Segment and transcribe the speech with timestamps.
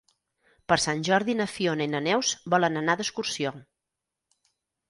[0.71, 3.53] Per Sant Jordi na Fiona i na Neus volen anar d'excursió.